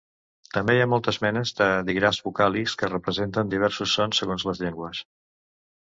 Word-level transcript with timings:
També 0.53 0.75
hi 0.77 0.79
ha 0.85 0.87
moltes 0.93 1.19
menes 1.25 1.51
de 1.59 1.67
dígrafs 1.91 2.21
vocàlics 2.29 2.77
que 2.83 2.91
representen 2.95 3.55
diversos 3.55 3.97
sons 4.01 4.25
segons 4.25 4.51
les 4.53 4.67
llengües. 4.67 5.09